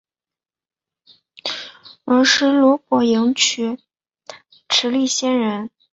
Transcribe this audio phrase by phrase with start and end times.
[2.03, 3.77] 毗尸罗婆迎娶
[4.67, 5.69] 持力仙人。